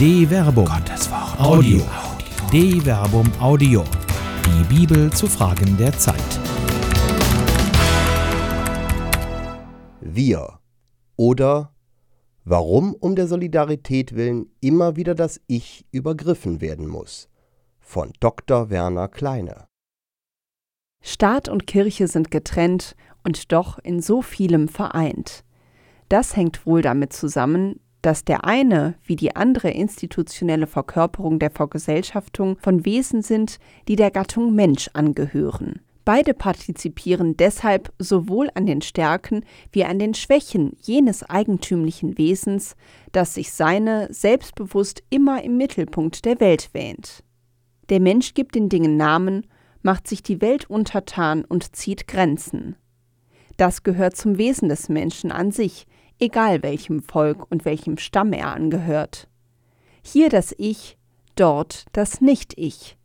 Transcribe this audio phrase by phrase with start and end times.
[0.00, 0.64] De Verbum.
[0.64, 1.38] Gottes Wort.
[1.38, 1.82] Audio.
[2.50, 3.84] De Verbum Audio.
[4.46, 6.40] Die Bibel zu Fragen der Zeit.
[10.00, 10.58] Wir
[11.16, 11.74] oder
[12.46, 17.28] Warum um der Solidarität willen immer wieder das Ich übergriffen werden muss.
[17.78, 18.70] Von Dr.
[18.70, 19.66] Werner Kleine.
[21.02, 25.44] Staat und Kirche sind getrennt und doch in so vielem vereint.
[26.08, 32.56] Das hängt wohl damit zusammen, dass der eine wie die andere institutionelle Verkörperung der Vergesellschaftung
[32.60, 35.80] von Wesen sind, die der Gattung Mensch angehören.
[36.04, 42.74] Beide partizipieren deshalb sowohl an den Stärken wie an den Schwächen jenes eigentümlichen Wesens,
[43.12, 47.22] das sich seine selbstbewusst immer im Mittelpunkt der Welt wähnt.
[47.90, 49.46] Der Mensch gibt den Dingen Namen,
[49.82, 52.76] macht sich die Welt untertan und zieht Grenzen.
[53.56, 55.86] Das gehört zum Wesen des Menschen an sich,
[56.20, 59.28] egal welchem Volk und welchem Stamm er angehört.
[60.02, 60.96] Hier das Ich,
[61.34, 62.96] dort das Nicht-Ich.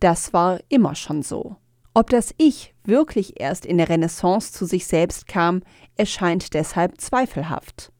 [0.00, 1.56] Das war immer schon so.
[1.94, 5.62] Ob das Ich wirklich erst in der Renaissance zu sich selbst kam,
[5.96, 7.92] erscheint deshalb zweifelhaft.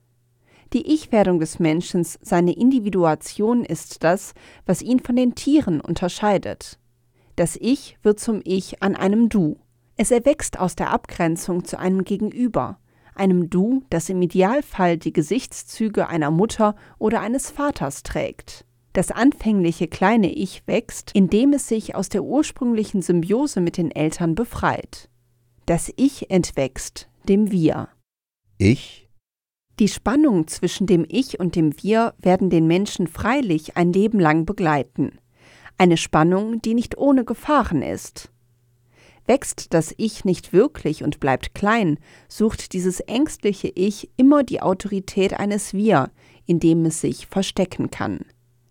[0.73, 4.33] Die Ich-Werdung des Menschen, seine Individuation ist das,
[4.65, 6.79] was ihn von den Tieren unterscheidet.
[7.37, 9.59] Das Ich wird zum Ich an einem Du.
[9.97, 12.79] Es erwächst aus der Abgrenzung zu einem Gegenüber,
[13.15, 18.65] einem Du, das im Idealfall die Gesichtszüge einer Mutter oder eines Vaters trägt.
[18.93, 24.35] Das anfängliche kleine Ich wächst, indem es sich aus der ursprünglichen Symbiose mit den Eltern
[24.35, 25.09] befreit.
[25.67, 27.89] Das Ich entwächst dem Wir.
[28.59, 29.09] Ich?
[29.79, 34.45] Die Spannung zwischen dem Ich und dem Wir werden den Menschen freilich ein Leben lang
[34.45, 35.19] begleiten.
[35.79, 38.32] Eine Spannung, die nicht ohne Gefahren ist.
[39.27, 45.39] Wächst das Ich nicht wirklich und bleibt klein, sucht dieses ängstliche Ich immer die Autorität
[45.39, 46.11] eines Wir,
[46.47, 48.21] in dem es sich verstecken kann.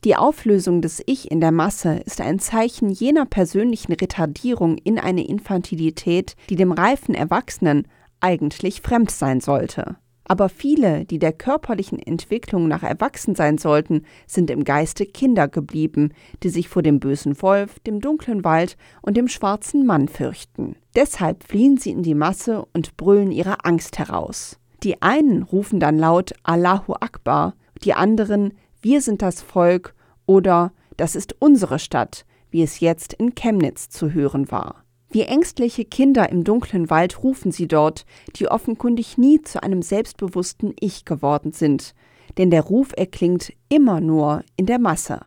[0.03, 5.25] Die Auflösung des Ich in der Masse ist ein Zeichen jener persönlichen Retardierung in eine
[5.25, 7.87] Infantilität, die dem reifen Erwachsenen
[8.19, 9.97] eigentlich fremd sein sollte.
[10.23, 16.13] Aber viele, die der körperlichen Entwicklung nach erwachsen sein sollten, sind im Geiste Kinder geblieben,
[16.43, 20.75] die sich vor dem bösen Wolf, dem dunklen Wald und dem schwarzen Mann fürchten.
[20.95, 24.57] Deshalb fliehen sie in die Masse und brüllen ihre Angst heraus.
[24.83, 29.93] Die einen rufen dann laut Allahu Akbar, die anderen Wir sind das Volk
[30.25, 34.80] oder Das ist unsere Stadt, wie es jetzt in Chemnitz zu hören war.
[35.11, 38.05] Wie ängstliche Kinder im dunklen Wald rufen sie dort,
[38.37, 41.93] die offenkundig nie zu einem selbstbewussten Ich geworden sind,
[42.37, 45.25] denn der Ruf erklingt immer nur in der Masse.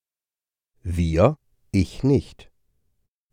[0.83, 1.37] Wir,
[1.71, 2.51] ich nicht.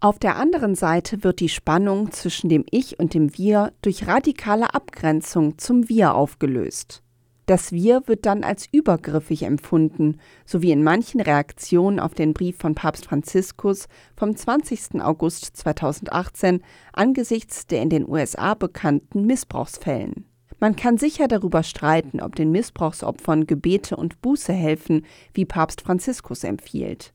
[0.02, 4.74] Auf der anderen Seite wird die Spannung zwischen dem Ich und dem Wir durch radikale
[4.74, 7.04] Abgrenzung zum Wir aufgelöst.
[7.52, 12.58] Das Wir wird dann als übergriffig empfunden, so wie in manchen Reaktionen auf den Brief
[12.58, 15.02] von Papst Franziskus vom 20.
[15.02, 16.62] August 2018
[16.94, 20.24] angesichts der in den USA bekannten Missbrauchsfällen.
[20.62, 26.46] Man kann sicher darüber streiten, ob den Missbrauchsopfern Gebete und Buße helfen, wie Papst Franziskus
[26.46, 27.14] empfiehlt.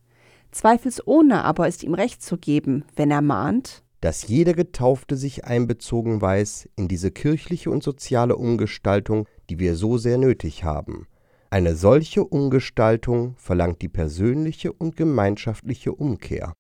[0.51, 6.21] Zweifelsohne aber ist ihm recht zu geben, wenn er mahnt, dass jeder Getaufte sich einbezogen
[6.21, 11.07] weiß in diese kirchliche und soziale Umgestaltung, die wir so sehr nötig haben.
[11.51, 16.53] Eine solche Umgestaltung verlangt die persönliche und gemeinschaftliche Umkehr.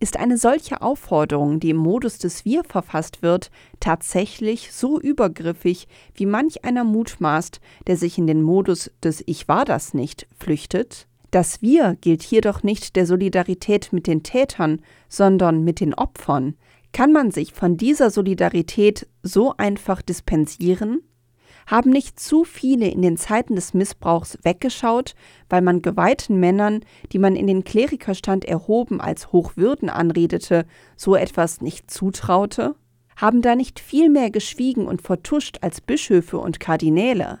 [0.00, 6.26] Ist eine solche Aufforderung, die im Modus des Wir verfasst wird, tatsächlich so übergriffig, wie
[6.26, 11.06] manch einer mutmaßt, der sich in den Modus des Ich war das nicht flüchtet?
[11.30, 16.54] Das Wir gilt hier doch nicht der Solidarität mit den Tätern, sondern mit den Opfern.
[16.92, 21.00] Kann man sich von dieser Solidarität so einfach dispensieren?
[21.66, 25.14] Haben nicht zu viele in den Zeiten des Missbrauchs weggeschaut,
[25.48, 30.66] weil man geweihten Männern, die man in den Klerikerstand erhoben als Hochwürden anredete,
[30.96, 32.74] so etwas nicht zutraute?
[33.16, 37.40] Haben da nicht viel mehr geschwiegen und vertuscht als Bischöfe und Kardinäle?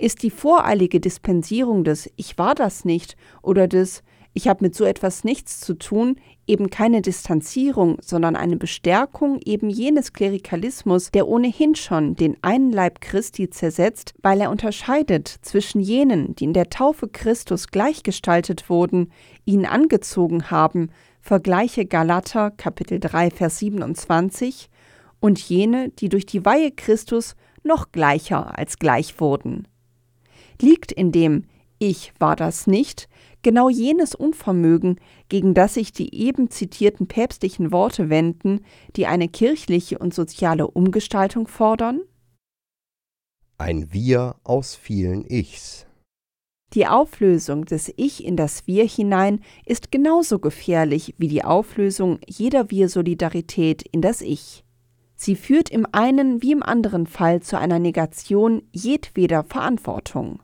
[0.00, 4.84] ist die voreilige Dispensierung des Ich war das nicht oder des Ich habe mit so
[4.84, 6.16] etwas nichts zu tun
[6.46, 13.00] eben keine Distanzierung, sondern eine Bestärkung eben jenes Klerikalismus, der ohnehin schon den einen Leib
[13.00, 19.12] Christi zersetzt, weil er unterscheidet zwischen jenen, die in der Taufe Christus gleichgestaltet wurden,
[19.44, 20.90] ihn angezogen haben,
[21.20, 24.70] vergleiche Galater Kapitel 3 Vers 27,
[25.20, 29.68] und jene, die durch die Weihe Christus noch gleicher als gleich wurden.
[30.60, 31.44] Liegt in dem
[31.78, 33.08] Ich war das nicht
[33.42, 34.96] genau jenes Unvermögen,
[35.28, 38.60] gegen das sich die eben zitierten päpstlichen Worte wenden,
[38.96, 42.00] die eine kirchliche und soziale Umgestaltung fordern?
[43.58, 45.86] Ein Wir aus vielen Ichs.
[46.72, 52.70] Die Auflösung des Ich in das Wir hinein ist genauso gefährlich wie die Auflösung jeder
[52.70, 54.64] Wir-Solidarität in das Ich.
[55.16, 60.42] Sie führt im einen wie im anderen Fall zu einer Negation jedweder Verantwortung.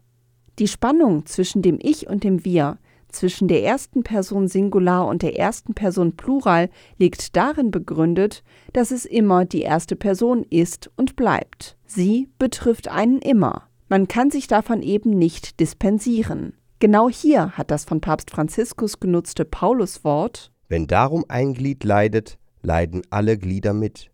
[0.59, 2.79] Die Spannung zwischen dem Ich und dem Wir,
[3.17, 9.05] zwischen der ersten Person Singular und der ersten Person Plural liegt darin begründet, dass es
[9.05, 11.77] immer die erste Person ist und bleibt.
[11.87, 13.69] Sie betrifft einen immer.
[13.89, 16.55] Man kann sich davon eben nicht dispensieren.
[16.79, 23.03] Genau hier hat das von Papst Franziskus genutzte Pauluswort Wenn darum ein Glied leidet, leiden
[23.11, 24.11] alle Glieder mit.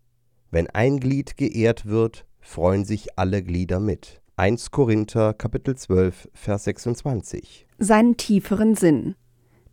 [0.49, 4.22] Wenn ein Glied geehrt wird, freuen sich alle Glieder mit.
[4.35, 9.13] 1 Korinther Kapitel 12 Vers 26 seinen tieferen Sinn.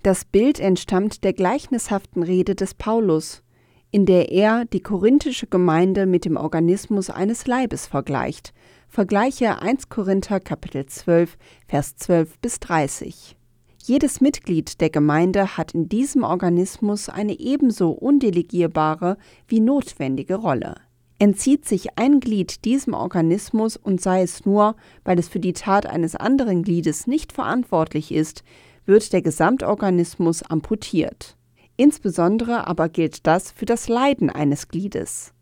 [0.03, 3.43] Das Bild entstammt der gleichnishaften Rede des Paulus,
[3.91, 8.53] in der er die korinthische Gemeinde mit dem Organismus eines Leibes vergleicht,
[8.87, 13.39] Vergleiche 1 Korinther Kapitel 12, Vers 12 bis 30.
[13.83, 19.17] Jedes Mitglied der Gemeinde hat in diesem Organismus eine ebenso undelegierbare
[19.49, 20.75] wie notwendige Rolle.
[21.23, 24.75] Entzieht sich ein Glied diesem Organismus und sei es nur,
[25.05, 28.43] weil es für die Tat eines anderen Gliedes nicht verantwortlich ist,
[28.87, 31.37] wird der Gesamtorganismus amputiert.
[31.77, 35.35] Insbesondere aber gilt das für das Leiden eines Gliedes.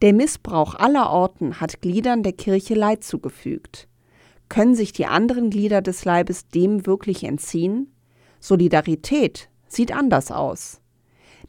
[0.00, 3.88] Der Missbrauch aller Orten hat Gliedern der Kirche Leid zugefügt.
[4.48, 7.92] Können sich die anderen Glieder des Leibes dem wirklich entziehen?
[8.38, 10.80] Solidarität sieht anders aus.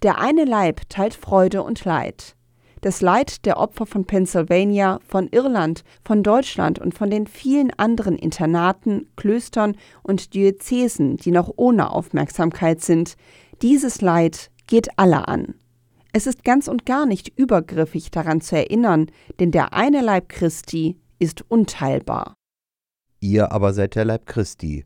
[0.02, 2.36] Der eine Leib teilt Freude und Leid.
[2.82, 8.18] Das Leid der Opfer von Pennsylvania, von Irland, von Deutschland und von den vielen anderen
[8.18, 13.18] Internaten, Klöstern und Diözesen, die noch ohne Aufmerksamkeit sind,
[13.62, 15.54] dieses Leid geht alle an.
[16.12, 20.98] Es ist ganz und gar nicht übergriffig daran zu erinnern, denn der eine Leib Christi
[21.20, 22.34] ist unteilbar.
[23.20, 24.84] Ihr aber seid der Leib Christi,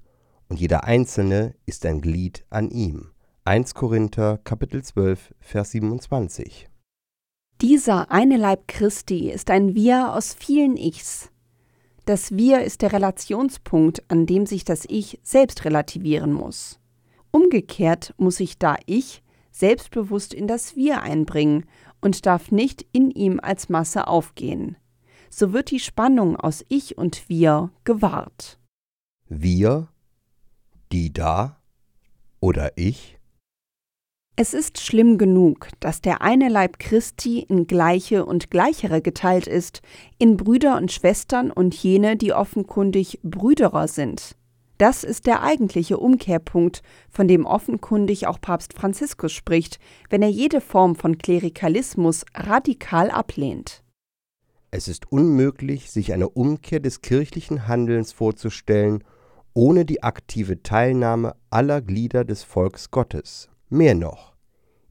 [0.50, 3.12] und jeder Einzelne ist ein Glied an ihm.
[3.46, 6.68] 1 Korinther Kapitel 12 Vers 27
[7.62, 11.32] Dieser eine Leib Christi ist ein Wir aus vielen Ichs.
[12.06, 16.82] Das Wir ist der Relationspunkt, an dem sich das Ich selbst relativieren muss.
[17.32, 21.66] Umgekehrt muss sich da Ich selbstbewusst in das Wir einbringen
[22.02, 24.76] und darf nicht in ihm als Masse aufgehen.
[25.30, 28.60] So wird die Spannung aus Ich und Wir gewahrt.
[29.30, 29.88] Wir,
[30.92, 31.62] die da
[32.42, 33.15] oder ich?
[34.38, 39.82] Es ist schlimm genug, dass der eine Leib Christi in Gleiche und Gleichere geteilt ist,
[40.18, 44.36] in Brüder und Schwestern und jene, die offenkundig Brüderer sind.
[44.78, 49.80] Das ist der eigentliche Umkehrpunkt, von dem offenkundig auch Papst Franziskus spricht,
[50.10, 53.84] wenn er jede Form von Klerikalismus radikal ablehnt.
[54.70, 59.02] Es ist unmöglich, sich eine Umkehr des kirchlichen Handelns vorzustellen,
[59.54, 63.48] ohne die aktive Teilnahme aller Glieder des Volks Gottes.
[63.70, 64.36] Mehr noch,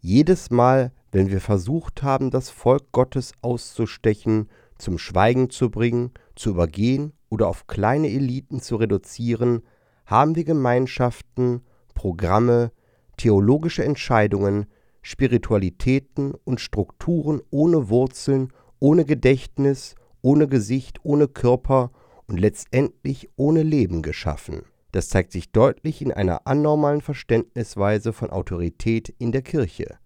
[0.00, 4.48] jedes Mal, wenn wir versucht haben, das Volk Gottes auszustechen,
[4.78, 9.62] zum Schweigen zu bringen, zu übergehen oder auf kleine Eliten zu reduzieren,
[10.06, 11.60] haben wir Gemeinschaften,
[11.94, 12.72] Programme,
[13.16, 14.66] theologische Entscheidungen,
[15.02, 21.92] Spiritualitäten und Strukturen ohne Wurzeln, ohne Gedächtnis, ohne Gesicht, ohne Körper
[22.26, 24.62] und letztendlich ohne Leben geschaffen.
[24.94, 29.98] Das zeigt sich deutlich in einer anormalen Verständnisweise von Autorität in der Kirche,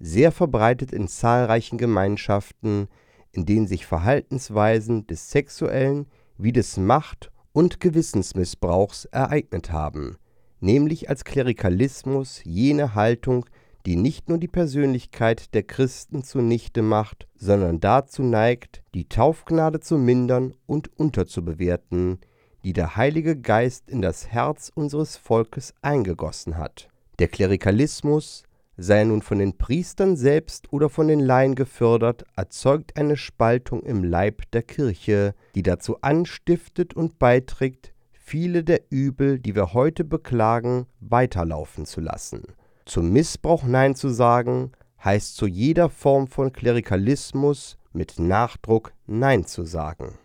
[0.00, 2.88] sehr verbreitet in zahlreichen Gemeinschaften,
[3.32, 6.06] in denen sich Verhaltensweisen des sexuellen
[6.38, 10.16] wie des Macht- und Gewissensmissbrauchs ereignet haben,
[10.58, 13.44] nämlich als Klerikalismus jene Haltung,
[13.84, 19.98] die nicht nur die Persönlichkeit der Christen zunichte macht, sondern dazu neigt, die Taufgnade zu
[19.98, 22.20] mindern und unterzubewerten,
[22.64, 26.88] die der Heilige Geist in das Herz unseres Volkes eingegossen hat.
[27.18, 28.42] Der Klerikalismus,
[28.76, 33.82] sei er nun von den Priestern selbst oder von den Laien gefördert, erzeugt eine Spaltung
[33.82, 40.02] im Leib der Kirche, die dazu anstiftet und beiträgt, viele der Übel, die wir heute
[40.02, 42.42] beklagen, weiterlaufen zu lassen.
[42.86, 44.72] Zum Missbrauch Nein zu sagen,
[45.04, 50.18] heißt zu jeder Form von Klerikalismus mit Nachdruck Nein zu sagen.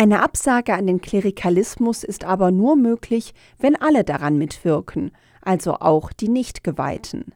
[0.00, 5.10] Eine Absage an den Klerikalismus ist aber nur möglich, wenn alle daran mitwirken,
[5.42, 7.34] also auch die Nichtgeweihten.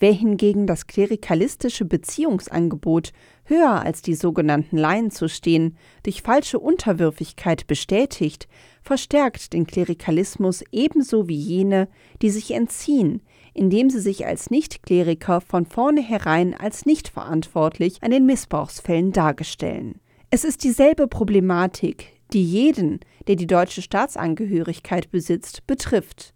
[0.00, 3.12] Wer hingegen das klerikalistische Beziehungsangebot,
[3.44, 8.48] höher als die sogenannten Laien zu stehen, durch falsche Unterwürfigkeit bestätigt,
[8.82, 11.86] verstärkt den Klerikalismus ebenso wie jene,
[12.22, 13.22] die sich entziehen,
[13.54, 20.00] indem sie sich als Nichtkleriker von vornherein als nicht verantwortlich an den Missbrauchsfällen darstellen.
[20.34, 26.32] Es ist dieselbe Problematik, die jeden, der die deutsche Staatsangehörigkeit besitzt, betrifft.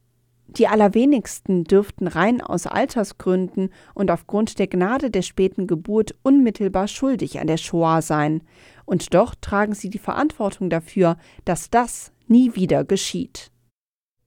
[0.48, 7.40] Die allerwenigsten dürften rein aus Altersgründen und aufgrund der Gnade der späten Geburt unmittelbar schuldig
[7.40, 8.42] an der Shoah sein,
[8.84, 13.50] und doch tragen sie die Verantwortung dafür, dass das nie wieder geschieht.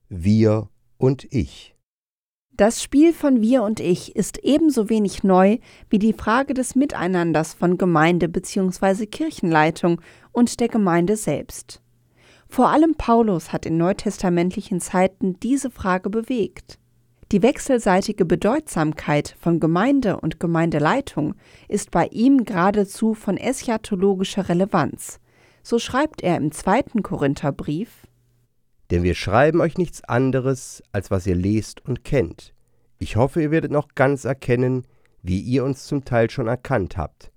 [0.08, 1.76] Wir und ich.
[2.60, 5.56] Das Spiel von Wir und Ich ist ebenso wenig neu
[5.88, 9.06] wie die Frage des Miteinanders von Gemeinde bzw.
[9.06, 10.02] Kirchenleitung
[10.32, 11.80] und der Gemeinde selbst.
[12.50, 16.78] Vor allem Paulus hat in neutestamentlichen Zeiten diese Frage bewegt.
[17.32, 21.36] Die wechselseitige Bedeutsamkeit von Gemeinde und Gemeindeleitung
[21.66, 25.18] ist bei ihm geradezu von eschatologischer Relevanz.
[25.62, 28.06] So schreibt er im zweiten Korintherbrief
[28.90, 32.54] Denn wir schreiben euch nichts anderes, als was ihr lest und kennt.
[32.98, 34.86] Ich hoffe, ihr werdet noch ganz erkennen,
[35.22, 37.30] wie ihr uns zum Teil schon erkannt habt,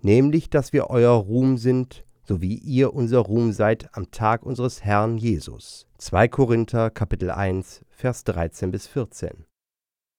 [0.00, 4.84] nämlich, dass wir euer Ruhm sind so wie ihr unser Ruhm seid am Tag unseres
[4.84, 5.88] Herrn Jesus.
[5.98, 9.46] 2 Korinther Kapitel 1 Vers 13 bis 14.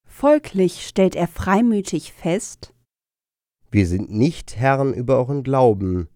[0.05, 2.73] Folglich stellt er freimütig fest,
[3.71, 6.09] wir sind nicht Herren über euren Glauben,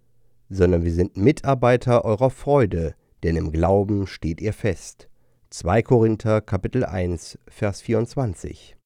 [0.49, 5.09] sondern wir sind Mitarbeiter eurer Freude, denn im Glauben steht ihr fest.
[5.49, 8.77] 2 Korinther Kapitel 1 Vers 24.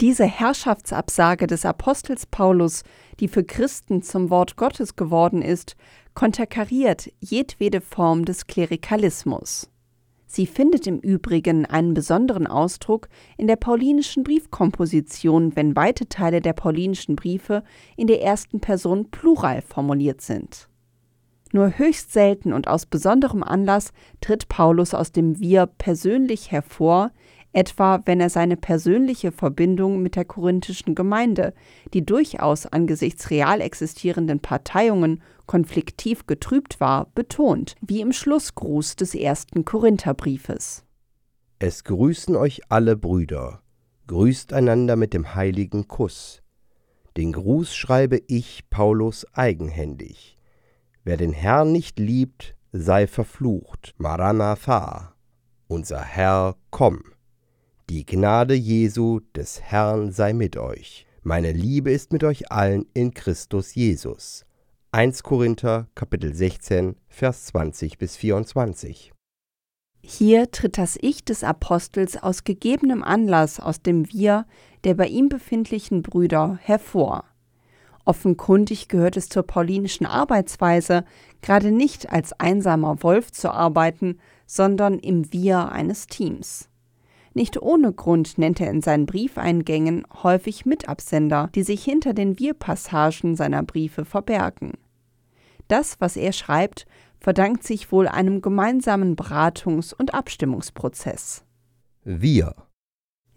[0.00, 2.82] Diese Herrschaftsabsage des Apostels Paulus,
[3.20, 5.76] die für Christen zum Wort Gottes geworden ist,
[6.14, 9.68] konterkariert jedwede Form des Klerikalismus.
[10.26, 16.54] Sie findet im Übrigen einen besonderen Ausdruck in der paulinischen Briefkomposition, wenn weite Teile der
[16.54, 17.64] paulinischen Briefe
[17.98, 20.70] in der ersten Person Plural formuliert sind.
[21.52, 23.92] Nur höchst selten und aus besonderem Anlass
[24.22, 27.10] tritt Paulus aus dem Wir persönlich hervor,
[27.52, 31.52] etwa wenn er seine persönliche Verbindung mit der korinthischen Gemeinde,
[31.92, 39.66] die durchaus angesichts real existierenden Parteiungen konfliktiv getrübt war, betont, wie im Schlussgruß des ersten
[39.66, 40.84] Korintherbriefes.
[41.58, 43.60] Es grüßen euch alle Brüder,
[44.06, 46.42] grüßt einander mit dem heiligen Kuss.
[47.18, 50.38] Den Gruß schreibe ich, Paulus, eigenhändig.
[51.04, 53.94] Wer den Herrn nicht liebt, sei verflucht.
[53.98, 55.14] Maranatha.
[55.66, 57.02] Unser Herr, komm.
[57.90, 61.06] Die Gnade Jesu des Herrn sei mit euch.
[61.22, 64.46] Meine Liebe ist mit euch allen in Christus Jesus.
[64.92, 69.12] 1 Korinther Kapitel 16 Vers 20 bis 24.
[70.04, 74.46] Hier tritt das Ich des Apostels aus gegebenem Anlass aus dem Wir
[74.84, 77.24] der bei ihm befindlichen Brüder hervor.
[78.04, 81.04] Offenkundig gehört es zur paulinischen Arbeitsweise,
[81.40, 86.68] gerade nicht als einsamer Wolf zu arbeiten, sondern im Wir eines Teams.
[87.34, 93.36] Nicht ohne Grund nennt er in seinen Briefeingängen häufig Mitabsender, die sich hinter den Wir-Passagen
[93.36, 94.72] seiner Briefe verbergen.
[95.68, 96.86] Das, was er schreibt,
[97.18, 101.44] verdankt sich wohl einem gemeinsamen Beratungs- und Abstimmungsprozess.
[102.04, 102.54] Wir.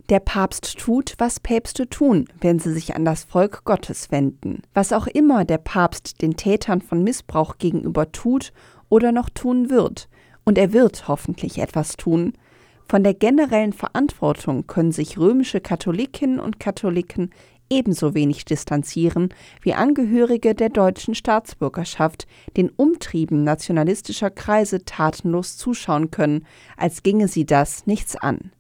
[0.10, 4.62] Der Papst tut, was Päpste tun, wenn sie sich an das Volk Gottes wenden.
[4.76, 8.54] Was auch immer der Papst den Tätern von Missbrauch gegenüber tut
[8.88, 10.08] oder noch tun wird,
[10.44, 12.34] und er wird hoffentlich etwas tun,
[12.88, 17.32] von der generellen Verantwortung können sich römische Katholikinnen und Katholiken
[17.68, 19.30] ebenso wenig distanzieren
[19.64, 26.46] wie Angehörige der deutschen Staatsbürgerschaft den Umtrieben nationalistischer Kreise tatenlos zuschauen können,
[26.78, 28.52] als ginge sie das nichts an.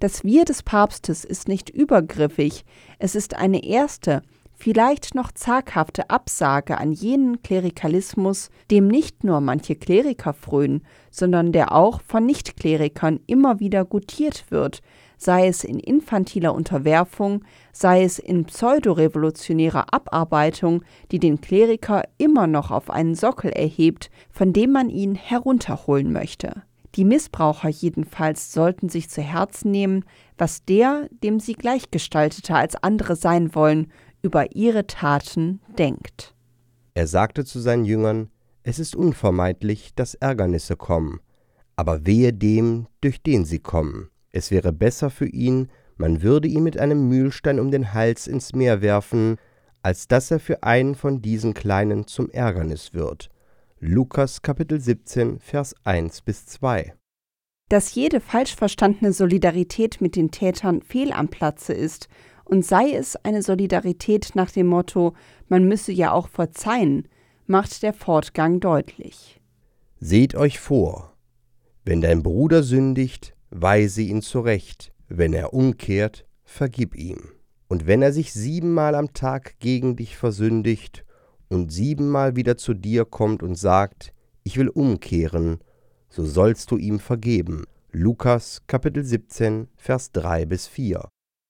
[0.00, 2.64] Das Wir des Papstes ist nicht übergriffig,
[2.98, 4.22] es ist eine erste,
[4.56, 11.72] vielleicht noch zaghafte Absage an jenen Klerikalismus, dem nicht nur manche Kleriker frönen, sondern der
[11.72, 14.80] auch von Nichtklerikern immer wieder gutiert wird,
[15.18, 22.70] sei es in infantiler Unterwerfung, sei es in pseudorevolutionärer Abarbeitung, die den Kleriker immer noch
[22.70, 26.62] auf einen Sockel erhebt, von dem man ihn herunterholen möchte.
[26.96, 30.04] Die Missbraucher jedenfalls sollten sich zu Herzen nehmen,
[30.38, 36.34] was der, dem sie gleichgestalteter als andere sein wollen, über ihre Taten denkt.
[36.94, 38.30] Er sagte zu seinen Jüngern,
[38.62, 41.20] es ist unvermeidlich, dass Ärgernisse kommen,
[41.76, 44.08] aber wehe dem, durch den sie kommen.
[44.32, 48.54] Es wäre besser für ihn, man würde ihn mit einem Mühlstein um den Hals ins
[48.54, 49.36] Meer werfen,
[49.82, 53.28] als dass er für einen von diesen Kleinen zum Ärgernis wird.
[53.80, 56.94] Lukas Kapitel 17, Vers 1 bis 2.
[57.68, 62.08] Dass jede falsch verstandene Solidarität mit den Tätern fehl am Platze ist
[62.46, 65.12] und sei es eine Solidarität nach dem Motto,
[65.48, 67.06] man müsse ja auch verzeihen,
[67.44, 69.42] macht der Fortgang deutlich.
[70.00, 71.14] Seht euch vor,
[71.84, 77.32] wenn dein Bruder sündigt, weise ihn zurecht, wenn er umkehrt, vergib ihm.
[77.68, 81.05] Und wenn er sich siebenmal am Tag gegen dich versündigt
[81.48, 84.12] und siebenmal wieder zu dir kommt und sagt,
[84.42, 85.58] ich will umkehren,
[86.08, 87.64] so sollst du ihm vergeben.
[87.92, 91.08] Lukas Kapitel 17, Vers 3 bis 4.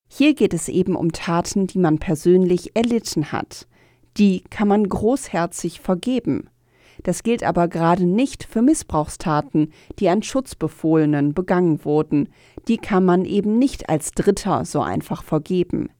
[0.08, 3.66] Hier geht es eben um Taten, die man persönlich erlitten hat.
[4.16, 6.48] Die kann man großherzig vergeben.
[7.02, 12.30] Das gilt aber gerade nicht für Missbrauchstaten, die an Schutzbefohlenen begangen wurden.
[12.68, 15.90] Die kann man eben nicht als Dritter so einfach vergeben.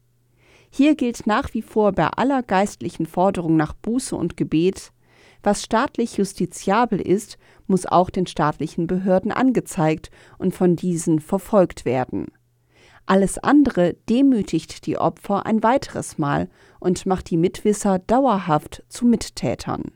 [0.76, 4.92] Hier gilt nach wie vor bei aller geistlichen Forderung nach Buße und Gebet,
[5.42, 12.26] was staatlich justiziabel ist, muss auch den staatlichen Behörden angezeigt und von diesen verfolgt werden.
[13.06, 19.92] Alles andere demütigt die Opfer ein weiteres Mal und macht die Mitwisser dauerhaft zu Mittätern.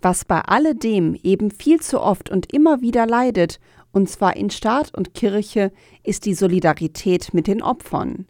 [0.00, 3.58] Was bei alledem eben viel zu oft und immer wieder leidet,
[3.90, 5.72] und zwar in Staat und Kirche,
[6.04, 8.28] ist die Solidarität mit den Opfern.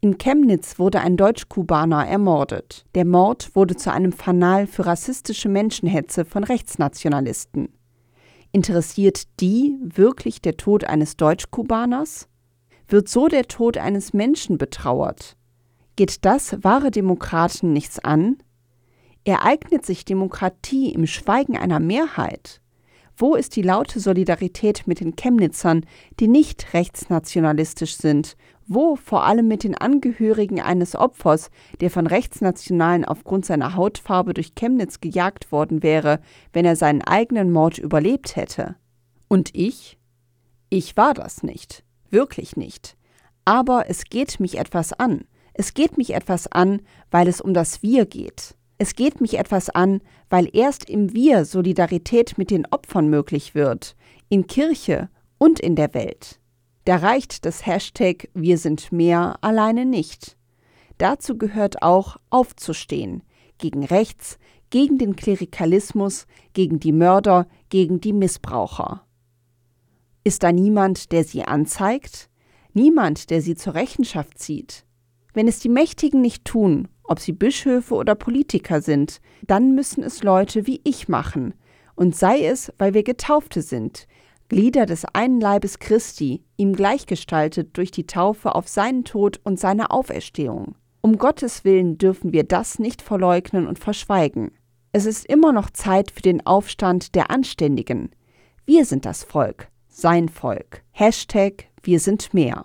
[0.00, 2.86] In Chemnitz wurde ein Deutsch-Kubaner ermordet.
[2.94, 7.70] Der Mord wurde zu einem Fanal für rassistische Menschenhetze von Rechtsnationalisten.
[8.52, 12.28] Interessiert die wirklich der Tod eines Deutsch-Kubaners?
[12.86, 15.36] Wird so der Tod eines Menschen betrauert?
[15.96, 18.36] Geht das wahre Demokraten nichts an?
[19.24, 22.60] Ereignet sich Demokratie im Schweigen einer Mehrheit?
[23.20, 25.84] Wo ist die laute Solidarität mit den Chemnitzern,
[26.20, 28.36] die nicht rechtsnationalistisch sind?
[28.68, 34.54] Wo vor allem mit den Angehörigen eines Opfers, der von Rechtsnationalen aufgrund seiner Hautfarbe durch
[34.54, 36.20] Chemnitz gejagt worden wäre,
[36.52, 38.76] wenn er seinen eigenen Mord überlebt hätte?
[39.26, 39.98] Und ich?
[40.70, 41.82] Ich war das nicht.
[42.10, 42.96] Wirklich nicht.
[43.44, 45.24] Aber es geht mich etwas an.
[45.54, 48.54] Es geht mich etwas an, weil es um das Wir geht.
[48.78, 53.96] Es geht mich etwas an, weil erst im Wir Solidarität mit den Opfern möglich wird,
[54.28, 56.40] in Kirche und in der Welt.
[56.84, 60.36] Da reicht das Hashtag Wir sind mehr alleine nicht.
[60.96, 63.22] Dazu gehört auch aufzustehen,
[63.58, 64.38] gegen rechts,
[64.70, 69.04] gegen den Klerikalismus, gegen die Mörder, gegen die Missbraucher.
[70.24, 72.30] Ist da niemand, der sie anzeigt?
[72.74, 74.84] Niemand, der sie zur Rechenschaft zieht?
[75.34, 80.22] Wenn es die Mächtigen nicht tun, ob sie Bischöfe oder Politiker sind, dann müssen es
[80.22, 81.54] Leute wie ich machen,
[81.96, 84.06] und sei es, weil wir Getaufte sind,
[84.48, 89.90] Glieder des einen Leibes Christi, ihm gleichgestaltet durch die Taufe auf seinen Tod und seine
[89.90, 90.76] Auferstehung.
[91.00, 94.52] Um Gottes willen dürfen wir das nicht verleugnen und verschweigen.
[94.92, 98.10] Es ist immer noch Zeit für den Aufstand der Anständigen.
[98.64, 100.82] Wir sind das Volk, sein Volk.
[100.92, 102.64] Hashtag Wir sind mehr.